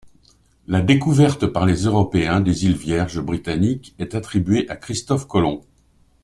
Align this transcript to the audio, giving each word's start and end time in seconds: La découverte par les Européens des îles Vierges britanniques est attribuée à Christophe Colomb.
La 0.65 0.81
découverte 0.81 1.45
par 1.45 1.67
les 1.67 1.83
Européens 1.85 2.41
des 2.41 2.65
îles 2.65 2.75
Vierges 2.75 3.21
britanniques 3.21 3.93
est 3.99 4.15
attribuée 4.15 4.67
à 4.67 4.75
Christophe 4.75 5.27
Colomb. 5.27 5.61